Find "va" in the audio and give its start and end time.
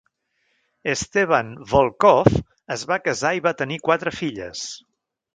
2.93-2.97, 3.49-3.53